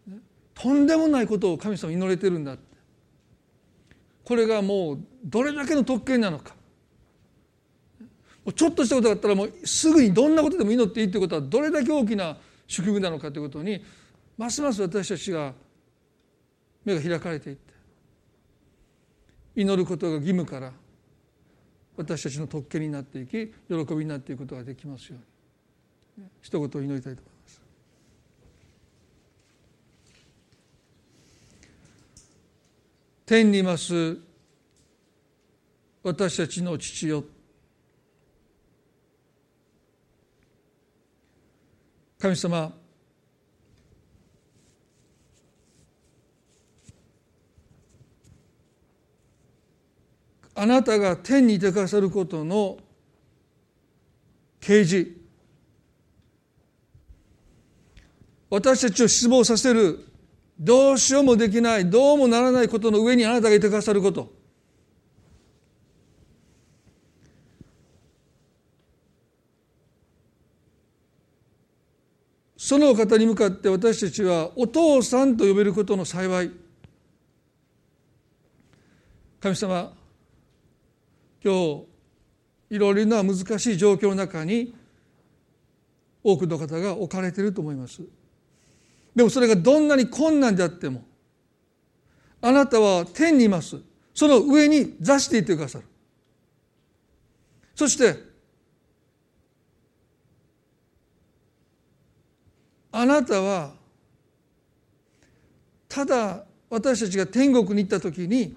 [0.08, 0.18] ね、
[0.54, 2.70] とんでもないことを神様祈れてるんだって。
[4.30, 6.54] これがもうどれだけの特権なのか。
[8.56, 13.84] ちょっとしたことだったらもうすぐにどんなことでも祈っていいということはどれだけ大きな祝福なのかということに
[14.38, 15.54] ますます私たちが
[16.90, 17.74] 目が開かれていって。
[19.56, 20.72] 祈ることが義務から
[21.98, 25.18] 私たちの特権になっていき喜びになっていくことができますよ
[26.18, 26.28] うに。
[26.42, 27.62] 一言祈りたいと思います。
[33.26, 34.18] 天にます
[36.02, 37.24] 私たちの父よ。
[42.18, 42.79] 神様
[50.62, 52.80] あなたが天にいてくださることの
[54.60, 55.16] 啓示。
[58.50, 60.06] 私たちを失望させる。
[60.60, 61.90] どうしようもできない。
[61.90, 64.34] どうもならないことの上にあなたがいてくださること。
[72.58, 76.52] その方に向かって私たちはお父さんと呼べることの幸い。
[79.40, 79.98] 神様
[81.44, 81.86] 今日
[82.70, 84.76] いろいろな難しい状況の中に
[86.24, 88.02] 多くの方が置かれていると思います。
[89.16, 91.04] でもそれがどんなに困難であっても
[92.42, 93.78] あなたは天にいます。
[94.14, 95.86] その上に座していてくださる。
[97.76, 98.16] そして
[102.92, 103.72] あなたは
[105.88, 108.56] ただ私たちが天国に行った時に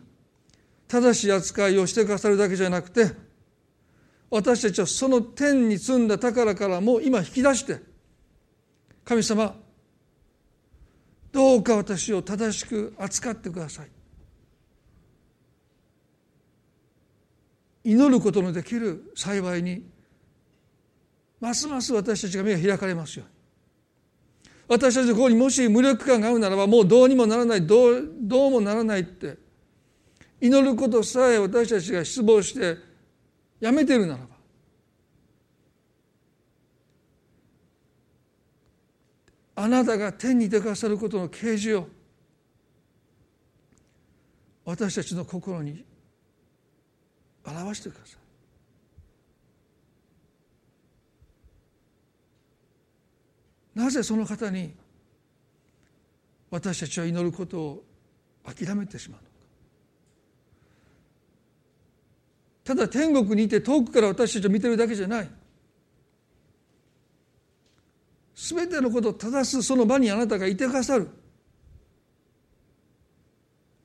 [0.92, 3.12] 正しい扱いをしてくださるだけじゃなくて
[4.28, 7.80] 私たちはその天に積んだ宝からも今引き出して
[9.02, 9.54] 神様
[11.32, 13.88] どうか私を正しく扱ってください。
[17.84, 19.82] 祈ることのできる幸いに
[21.40, 23.32] ますます私たちが目が開かれますように。
[24.68, 29.38] 私たちのここにもし無力感があるならばもうどうにもならないどうどうもならないって
[30.42, 32.76] 祈ることさえ私たちが失望して
[33.60, 34.26] やめてるならば
[39.54, 41.86] あなたが天に出かさることの啓示を
[44.64, 45.84] 私たちの心に
[47.46, 48.16] 表してくださ
[53.74, 53.78] い。
[53.78, 54.74] なぜその方に
[56.50, 57.84] 私たちは祈ることを
[58.44, 59.31] 諦めてしまうの
[62.64, 65.28] ただ天国にいて遠くから私たちを見てるだけじゃない。
[68.34, 71.08] 全てのことを正すその場にあなたがいてくださる。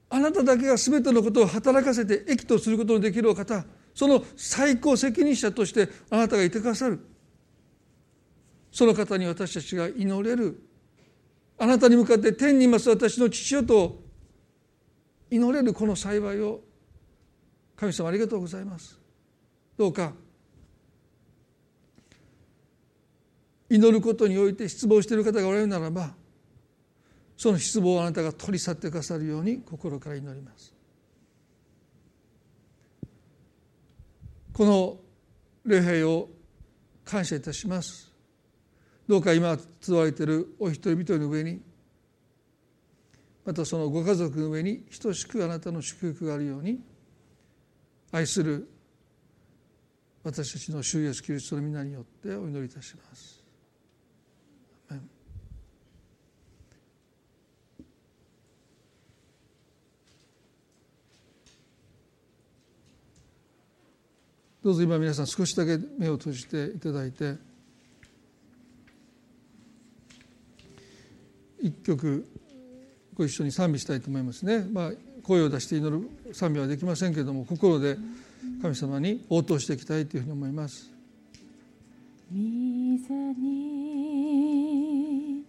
[0.10, 3.66] あなただけが全てのことを働かせて益とすることのできるお方。
[3.94, 7.00] その最高責任者としてあなたがいてくださる。
[8.72, 10.62] その方に私たちが祈れる。
[11.58, 14.04] あなたに向かって天にいます私の父よと
[15.32, 16.62] 祈れるこの幸いを
[17.78, 19.00] 神様ありがとうございます。
[19.78, 20.12] どうか
[23.70, 26.16] 祈ることにおいて失望している方がおられるならば
[27.36, 30.74] その失望をあなたが取り去ってくださるように心から祈ります。
[34.54, 34.98] この
[35.66, 36.30] 礼拝を
[37.06, 38.12] 感謝いたします。
[39.08, 41.62] どうか今集われているお一人一人の上に
[43.46, 46.82] またそのご家族の上に等しくあなたの祝福があるように
[48.12, 48.70] 愛する
[50.24, 53.38] 私たちの主イエスキリストの皆によってお祈りいたします。
[64.68, 67.36] どうぞ今皆さん少しだけ目を閉じていただいて
[71.62, 72.28] 一曲
[73.14, 74.68] ご一緒に賛美したいと思いますね。
[74.70, 74.92] まあ
[75.28, 77.98] 声を出して祈る賛美はできませんけれども心で
[78.62, 80.90] 神様に応答していきたいというふうに思います。
[82.32, 82.38] 御
[83.08, 85.44] 座に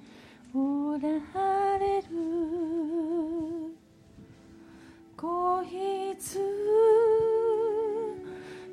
[0.53, 1.09] おら
[1.79, 2.05] れる
[5.17, 6.41] 子羊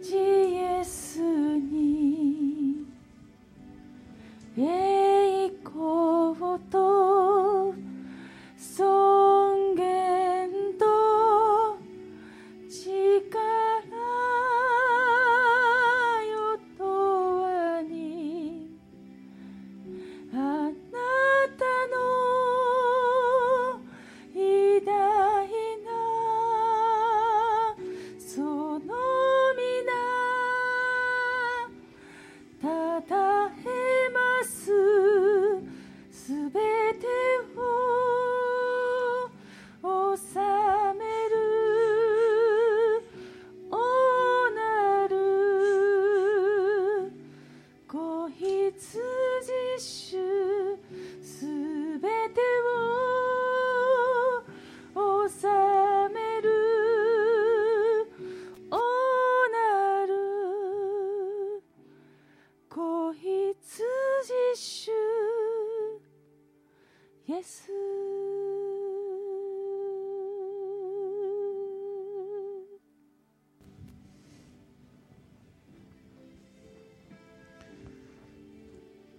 [0.07, 0.11] イ
[0.57, 2.85] エスに
[4.57, 6.35] 栄光
[6.69, 7.34] と
[67.35, 67.69] イエス。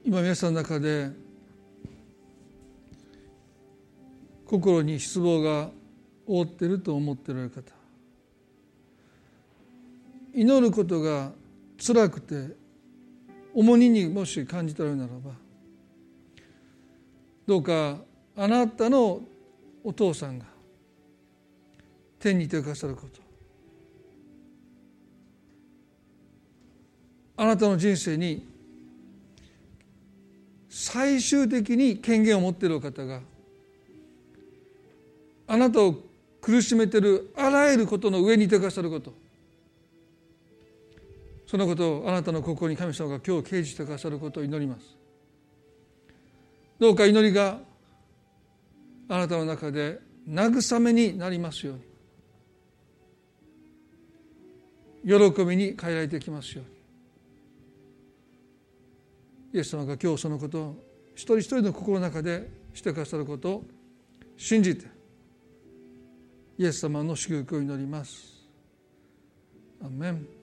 [0.03, 1.11] 今皆さんの中で
[4.47, 5.71] 心に失望が
[6.27, 7.75] 覆っていると思っていられる方。
[10.33, 11.33] 祈ることが
[11.79, 12.57] 辛くて
[13.53, 15.33] 重荷にもし感じたらならば
[17.47, 17.99] どうか
[18.37, 19.23] あなたの
[19.83, 20.45] お父さんが
[22.19, 23.21] 天に手をかさること。
[27.39, 28.47] あなたの人生に
[30.69, 33.21] 最終的に権限を持っている方が
[35.47, 35.95] あなたを
[36.41, 39.13] 苦しめているあらゆることの上に手かさること。
[41.47, 44.97] そのことをあなたの心に神様が今日掲示してくださることを祈ります。
[46.79, 47.59] どうか祈りが
[49.09, 51.83] あなたの中で慰めになりますように。
[55.07, 56.77] 喜びに変えられてきますように。
[59.55, 60.83] イエス様が今日そのことを
[61.15, 63.65] 一人一人の心の中でしてくださることを
[64.37, 64.87] 信じて
[66.59, 68.37] イエス様の祝福を祈ります。
[69.83, 70.36] アメン。